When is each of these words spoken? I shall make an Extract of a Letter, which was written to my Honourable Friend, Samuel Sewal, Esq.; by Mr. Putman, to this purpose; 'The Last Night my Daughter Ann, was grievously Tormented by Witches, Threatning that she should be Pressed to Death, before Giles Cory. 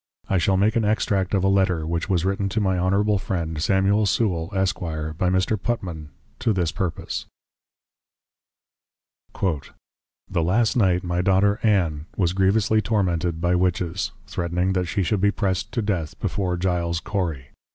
I 0.27 0.39
shall 0.39 0.57
make 0.57 0.75
an 0.75 0.83
Extract 0.83 1.35
of 1.35 1.43
a 1.43 1.47
Letter, 1.47 1.85
which 1.85 2.09
was 2.09 2.25
written 2.25 2.49
to 2.49 2.59
my 2.59 2.75
Honourable 2.79 3.19
Friend, 3.19 3.61
Samuel 3.61 4.07
Sewal, 4.07 4.49
Esq.; 4.51 4.79
by 4.79 5.29
Mr. 5.29 5.57
Putman, 5.57 6.07
to 6.39 6.53
this 6.53 6.71
purpose; 6.71 7.27
'The 9.31 9.73
Last 10.43 10.75
Night 10.75 11.03
my 11.03 11.21
Daughter 11.21 11.59
Ann, 11.61 12.07
was 12.17 12.33
grievously 12.33 12.81
Tormented 12.81 13.39
by 13.39 13.53
Witches, 13.53 14.11
Threatning 14.25 14.73
that 14.73 14.85
she 14.85 15.03
should 15.03 15.21
be 15.21 15.29
Pressed 15.29 15.71
to 15.73 15.83
Death, 15.83 16.19
before 16.19 16.57
Giles 16.57 16.99
Cory. 16.99 17.49